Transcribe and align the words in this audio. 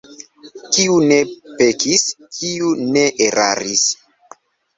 Kiu 0.77 0.95
ne 1.11 1.17
pekis, 1.59 2.07
kiu 2.39 2.73
ne 2.97 3.05
eraris? 3.27 3.87